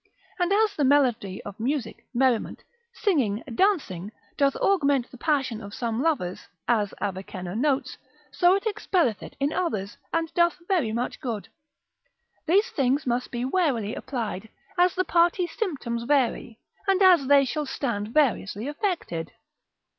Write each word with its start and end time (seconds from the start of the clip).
And 0.39 0.51
as 0.51 0.75
the 0.75 0.83
melody 0.83 1.43
of 1.43 1.59
music, 1.59 2.07
merriment, 2.11 2.63
singing, 2.91 3.43
dancing, 3.53 4.11
doth 4.35 4.55
augment 4.55 5.11
the 5.11 5.17
passion 5.19 5.61
of 5.61 5.75
some 5.75 6.01
lovers, 6.01 6.47
as 6.67 6.91
Avicenna 6.99 7.55
notes, 7.55 7.99
so 8.31 8.55
it 8.55 8.65
expelleth 8.65 9.21
it 9.21 9.35
in 9.39 9.53
others, 9.53 9.97
and 10.11 10.33
doth 10.33 10.57
very 10.67 10.91
much 10.91 11.19
good. 11.19 11.49
These 12.47 12.71
things 12.71 13.05
must 13.05 13.29
be 13.29 13.45
warily 13.45 13.93
applied, 13.93 14.49
as 14.75 14.95
the 14.95 15.05
parties' 15.05 15.55
symptoms 15.55 16.01
vary, 16.05 16.57
and 16.87 16.99
as 17.03 17.27
they 17.27 17.45
shall 17.45 17.67
stand 17.67 18.07
variously 18.07 18.67
affected. 18.67 19.31